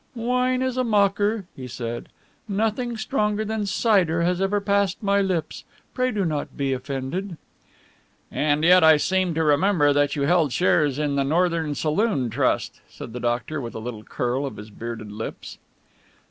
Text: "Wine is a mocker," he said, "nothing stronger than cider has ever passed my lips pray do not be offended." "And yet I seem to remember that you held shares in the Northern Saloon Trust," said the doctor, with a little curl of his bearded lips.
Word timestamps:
"Wine 0.15 0.63
is 0.63 0.77
a 0.77 0.83
mocker," 0.83 1.45
he 1.55 1.67
said, 1.67 2.09
"nothing 2.47 2.97
stronger 2.97 3.45
than 3.45 3.67
cider 3.67 4.23
has 4.23 4.41
ever 4.41 4.59
passed 4.59 5.03
my 5.03 5.21
lips 5.21 5.63
pray 5.93 6.09
do 6.09 6.25
not 6.25 6.57
be 6.57 6.73
offended." 6.73 7.37
"And 8.31 8.63
yet 8.63 8.83
I 8.83 8.97
seem 8.97 9.35
to 9.35 9.43
remember 9.43 9.93
that 9.93 10.15
you 10.15 10.23
held 10.23 10.53
shares 10.53 10.97
in 10.97 11.17
the 11.17 11.23
Northern 11.23 11.75
Saloon 11.75 12.31
Trust," 12.31 12.81
said 12.89 13.13
the 13.13 13.19
doctor, 13.19 13.61
with 13.61 13.75
a 13.75 13.79
little 13.79 14.01
curl 14.01 14.43
of 14.47 14.57
his 14.57 14.71
bearded 14.71 15.11
lips. 15.11 15.59